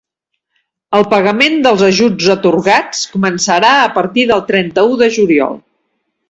El 0.99 1.03
pagament 1.11 1.59
dels 1.67 1.83
ajuts 1.87 2.29
atorgats 2.35 3.03
començarà 3.17 3.75
a 3.83 3.93
partir 3.99 4.25
del 4.33 4.43
trenta-u 4.49 4.99
de 5.05 5.13
juliol. 5.21 5.55